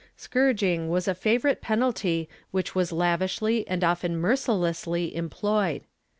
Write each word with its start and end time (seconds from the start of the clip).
Scourging 0.17 0.89
was 0.89 1.07
a 1.07 1.13
favorite 1.13 1.61
penalty 1.61 2.27
which 2.49 2.73
was 2.73 2.91
lavishly 2.91 3.67
and 3.67 3.83
often 3.83 4.17
mercilessly 4.17 5.15
employed. 5.15 5.83